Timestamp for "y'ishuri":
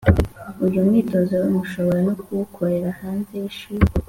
3.41-3.85